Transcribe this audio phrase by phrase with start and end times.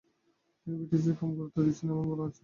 [0.59, 2.39] তিনি ব্রিটিশদের কম গুরুত্ব দিচ্ছেন এমন বলা হচ্ছিল।